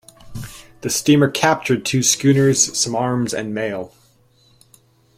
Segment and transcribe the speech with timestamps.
[0.81, 3.93] The steamer captured two schooners, some arms and mail.